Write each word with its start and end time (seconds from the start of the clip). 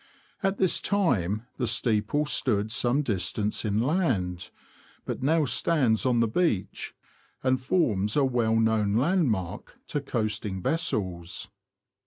At 0.41 0.57
this 0.57 0.81
time 0.81 1.43
the 1.57 1.67
steeple 1.67 2.25
stood 2.25 2.71
some 2.71 3.03
distance 3.03 3.63
inland, 3.63 4.49
but 5.05 5.21
now 5.21 5.45
stands 5.45 6.07
on 6.07 6.21
the 6.21 6.27
beach, 6.27 6.95
and 7.43 7.61
forms 7.61 8.15
a 8.15 8.25
well 8.25 8.55
known 8.55 8.95
landmark 8.95 9.77
to 9.89 10.01
coasting 10.01 10.59
vessels. 10.59 11.49